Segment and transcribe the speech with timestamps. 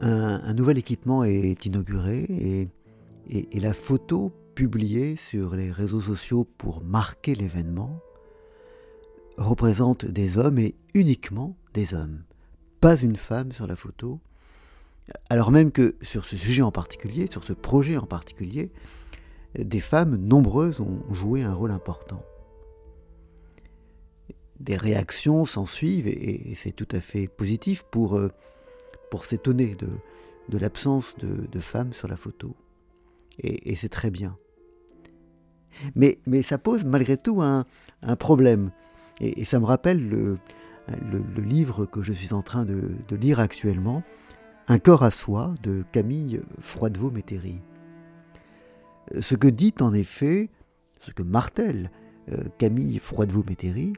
[0.00, 2.68] un, nouvel équipement est inauguré et,
[3.28, 8.00] et, la photo publiée sur les réseaux sociaux pour marquer l'événement
[9.36, 12.22] représente des hommes et uniquement des hommes.
[12.80, 14.20] Pas une femme sur la photo,
[15.28, 18.70] alors même que sur ce sujet en particulier, sur ce projet en particulier,
[19.58, 22.22] des femmes nombreuses ont joué un rôle important.
[24.60, 28.30] Des réactions s'en suivent et, c'est tout à fait positif pour, euh,
[29.10, 29.88] pour s'étonner de,
[30.48, 32.56] de l'absence de, femmes sur la photo.
[33.38, 34.36] Et, c'est très bien.
[35.94, 37.64] Mais, mais, ça pose malgré tout un,
[38.18, 38.70] problème.
[39.20, 40.38] Et, ça me rappelle le,
[40.88, 44.02] le, livre que je suis en train de, de lire actuellement,
[44.68, 47.60] Un corps à soi de Camille Froidevaux-Métairie.
[49.20, 50.50] Ce que dit en effet,
[51.00, 51.90] ce que martèle
[52.30, 53.94] euh, Camille Froidevaux-Métairie,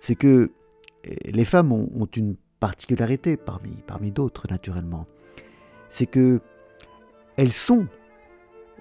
[0.00, 0.52] c'est que
[1.06, 5.08] euh, les femmes ont, une particularité parmi, parmi d'autres naturellement.
[5.90, 6.40] C'est que
[7.36, 7.88] elles sont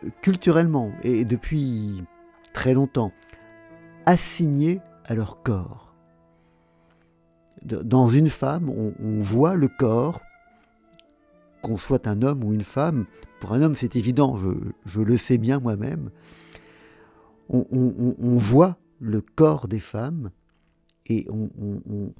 [0.03, 2.03] euh, culturellement et depuis
[2.53, 3.11] très longtemps
[4.05, 5.95] assignées à leur corps.
[7.63, 10.21] Dans une femme, on voit le corps
[11.61, 13.05] qu'on soit un homme ou une femme,
[13.39, 14.37] pour un homme c'est évident,
[14.85, 16.09] je, le sais bien moi-même,
[17.49, 20.31] on, voit le corps des femmes
[21.07, 22.13] et on,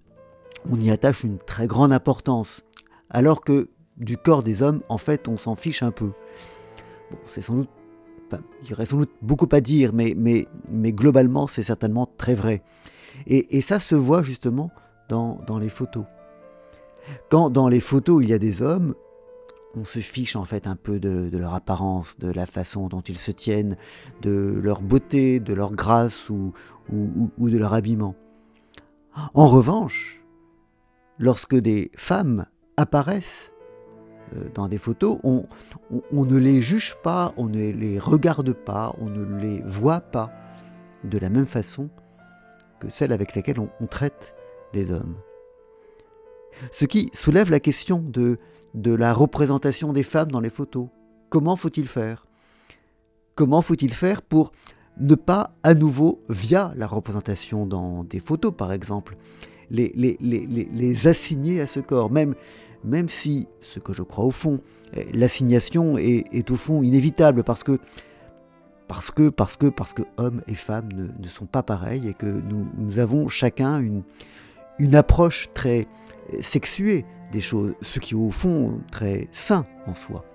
[0.80, 2.64] y attache une très grande importance,
[3.09, 6.12] alors que du corps des hommes, en fait, on s'en fiche un peu.
[7.12, 7.70] Bon, c'est sans doute,
[8.64, 12.36] il y aurait sans doute beaucoup à dire, mais, mais, mais globalement, c'est certainement très
[12.36, 12.64] vrai.
[13.28, 14.72] Et, ça se voit justement
[15.09, 16.06] dans, dans les photos.
[17.30, 18.95] Quand dans les photos il y a des hommes,
[19.76, 23.17] on se fiche en fait un peu de, leur apparence, de la façon dont ils
[23.17, 23.78] se tiennent,
[24.22, 26.54] de leur beauté, de leur grâce ou,
[26.92, 28.16] ou, de leur habillement.
[29.34, 30.20] En revanche,
[31.20, 32.45] lorsque des femmes
[32.78, 33.52] apparaissent
[34.36, 35.45] euh, dans des photos, on,
[36.12, 40.32] ne les juge pas, on ne les regarde pas, on ne les voit pas
[41.04, 41.89] de la même façon
[42.80, 44.33] que celle avec laquelle on traite
[44.73, 45.16] les hommes.
[46.71, 48.38] Ce qui soulève la question de
[48.73, 50.88] de la représentation des femmes dans les photos.
[51.30, 52.26] Comment faut-il faire?
[53.36, 54.52] Comment faut-il faire pour
[54.98, 59.17] ne pas à nouveau, via la représentation dans des photos par exemple,
[59.71, 62.36] les, les, assigner à ce corps, même,
[62.83, 64.61] même si, ce que je crois au fond,
[65.14, 67.80] l'assignation est, au fond inévitable parce que
[68.87, 72.26] parce que, parce que, parce que hommes et femmes ne, sont pas pareils et que
[72.26, 74.04] nous, nous avons chacun une,
[74.80, 75.88] une approche très
[76.42, 80.26] sexuée des choses, ce qui est au fond très sain en soi.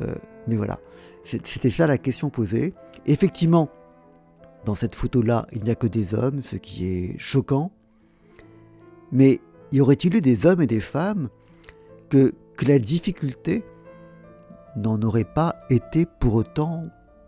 [0.00, 0.14] Euh,
[0.46, 0.78] mais voilà,
[1.24, 2.74] c'était ça la question posée.
[3.06, 3.68] Effectivement,
[4.64, 7.72] dans cette photo-là, il n'y a que des hommes, ce qui est choquant.
[9.12, 9.40] Mais
[9.72, 11.28] y aurait-il eu des hommes et des femmes
[12.08, 13.64] que, la difficulté
[14.76, 16.82] n'en aurait pas été pour autant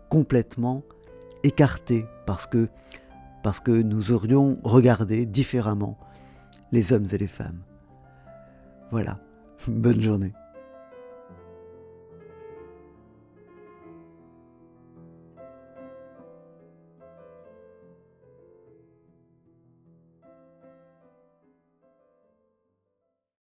[0.07, 0.83] complètement
[1.41, 2.69] écartée parce que,
[3.41, 5.97] parce que nous aurions regardé différemment
[6.71, 7.63] les hommes et les femmes?
[8.91, 9.17] Voilà.
[9.67, 10.33] Bonne journée.